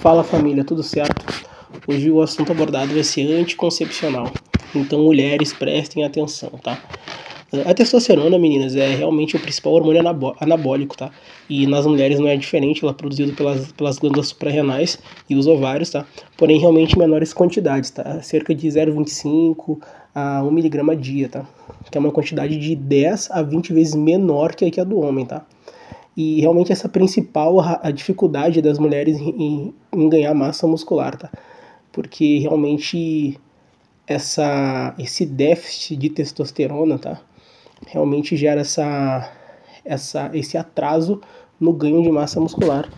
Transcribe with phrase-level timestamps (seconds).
[0.00, 1.24] Fala família, tudo certo?
[1.86, 4.30] Hoje o assunto abordado vai ser anticoncepcional.
[4.74, 6.80] Então, mulheres, prestem atenção, tá?
[7.64, 10.02] A testosterona, meninas, é realmente o principal hormônio
[10.40, 11.10] anabólico, tá?
[11.48, 14.98] E nas mulheres não é diferente, ela é produzida pelas, pelas glândulas suprarrenais
[15.30, 16.04] e os ovários, tá?
[16.36, 18.20] Porém, realmente em menores quantidades, tá?
[18.22, 19.80] Cerca de 0,25
[20.14, 21.46] a 1 miligrama dia, tá?
[21.90, 25.46] Que é uma quantidade de 10 a 20 vezes menor que a do homem, tá?
[26.16, 31.30] E realmente essa principal a dificuldade das mulheres em, em ganhar massa muscular, tá?
[31.92, 33.38] Porque realmente
[34.06, 37.20] essa esse déficit de testosterona, tá?
[37.86, 39.30] Realmente gera essa
[39.84, 41.20] essa esse atraso
[41.60, 42.88] no ganho de massa muscular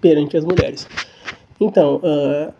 [0.00, 0.86] perante as mulheres.
[1.60, 2.52] Então, uh,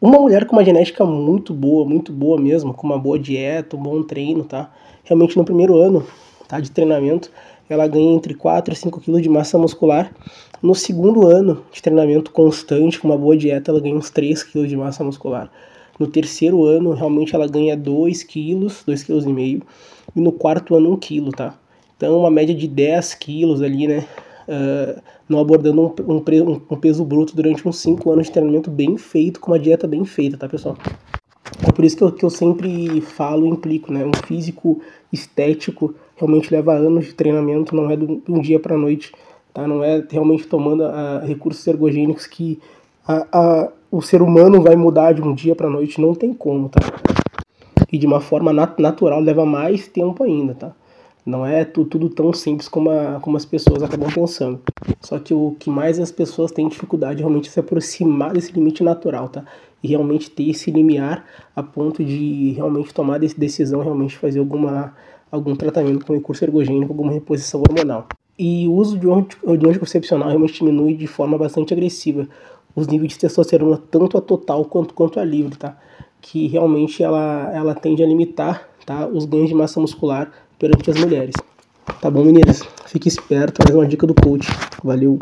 [0.00, 3.82] uma mulher com uma genética muito boa, muito boa mesmo, com uma boa dieta, um
[3.82, 4.72] bom treino, tá?
[5.04, 6.06] Realmente no primeiro ano,
[6.46, 7.30] tá, de treinamento,
[7.68, 10.12] ela ganha entre 4 e 5 kg de massa muscular.
[10.62, 14.66] No segundo ano de treinamento constante, com uma boa dieta, ela ganha uns 3 kg
[14.66, 15.50] de massa muscular.
[15.98, 19.62] No terceiro ano, realmente ela ganha 2 kg, 2 kg e meio.
[20.14, 21.54] E no quarto ano, 1 kg, tá?
[21.96, 24.06] Então, uma média de 10 kg ali, né?
[24.48, 28.96] Uh, não abordando um, um, um, peso bruto durante uns 5 anos de treinamento bem
[28.96, 30.76] feito, com uma dieta bem feita, tá, pessoal?
[31.78, 34.04] Por isso que eu, que eu sempre falo e implico, né?
[34.04, 34.80] Um físico
[35.12, 39.12] estético realmente leva anos de treinamento, não é de um dia para noite,
[39.54, 39.64] tá?
[39.64, 42.58] Não é realmente tomando a, recursos ergogênicos que
[43.06, 46.68] a, a, o ser humano vai mudar de um dia para noite, não tem como,
[46.68, 46.80] tá?
[47.92, 50.72] E de uma forma nat natural leva mais tempo ainda, tá?
[51.24, 54.60] Não é tudo tão simples como, a, como as pessoas acabam pensando.
[55.00, 58.82] Só que o que mais as pessoas têm dificuldade realmente é se aproximar desse limite
[58.82, 59.44] natural, tá?
[59.82, 64.94] E realmente ter esse limiar a ponto de realmente tomar decisão, realmente fazer alguma,
[65.30, 68.08] algum tratamento com recurso ergogênico, alguma reposição hormonal.
[68.38, 72.28] E o uso de um anticoncepcional realmente diminui de forma bastante agressiva
[72.74, 75.76] os níveis de testosterona, tanto a total quanto, quanto a livre, tá?
[76.20, 79.06] Que realmente ela, ela tende a limitar tá?
[79.06, 81.34] os ganhos de massa muscular perante as mulheres.
[82.00, 82.62] Tá bom, meninas?
[82.86, 84.48] Fique esperto, mais uma dica do coach.
[84.82, 85.18] Valeu!